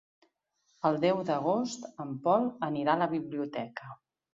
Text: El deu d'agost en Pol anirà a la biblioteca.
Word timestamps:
El 0.89 0.97
deu 1.03 1.21
d'agost 1.29 1.87
en 2.07 2.19
Pol 2.27 2.51
anirà 2.73 3.01
a 3.01 3.05
la 3.07 3.13
biblioteca. 3.17 3.97